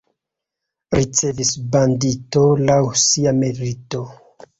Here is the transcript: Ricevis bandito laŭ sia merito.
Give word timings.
Ricevis 0.95 1.51
bandito 1.75 2.45
laŭ 2.71 2.79
sia 3.03 3.35
merito. 3.43 4.01